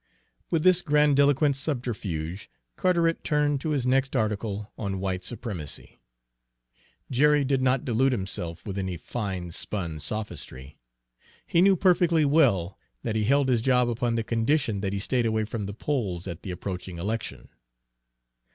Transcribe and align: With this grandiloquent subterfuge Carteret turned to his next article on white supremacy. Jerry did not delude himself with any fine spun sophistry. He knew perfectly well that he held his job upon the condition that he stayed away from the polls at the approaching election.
With 0.49 0.63
this 0.63 0.81
grandiloquent 0.81 1.55
subterfuge 1.55 2.49
Carteret 2.75 3.23
turned 3.23 3.61
to 3.61 3.69
his 3.69 3.85
next 3.85 4.15
article 4.15 4.71
on 4.75 4.99
white 4.99 5.23
supremacy. 5.23 6.01
Jerry 7.11 7.45
did 7.45 7.61
not 7.61 7.85
delude 7.85 8.11
himself 8.11 8.65
with 8.65 8.79
any 8.79 8.97
fine 8.97 9.51
spun 9.51 9.99
sophistry. 9.99 10.79
He 11.45 11.61
knew 11.61 11.75
perfectly 11.75 12.25
well 12.25 12.79
that 13.03 13.15
he 13.15 13.25
held 13.25 13.47
his 13.47 13.61
job 13.61 13.89
upon 13.91 14.15
the 14.15 14.23
condition 14.23 14.81
that 14.81 14.91
he 14.93 14.97
stayed 14.97 15.27
away 15.27 15.45
from 15.45 15.67
the 15.67 15.73
polls 15.75 16.27
at 16.27 16.41
the 16.41 16.49
approaching 16.49 16.97
election. 16.97 17.49